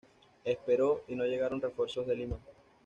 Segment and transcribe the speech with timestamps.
[0.43, 2.39] Esperó y no llegaron refuerzos de Lima.